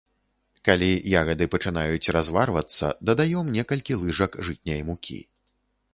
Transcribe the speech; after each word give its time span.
Калі 0.67 0.87
ягады 1.21 1.47
пачынаюць 1.57 2.11
разварвацца, 2.17 2.91
дадаём 3.11 3.53
некалькі 3.59 4.01
лыжак 4.03 4.31
жытняй 4.49 4.81
мукі. 4.89 5.21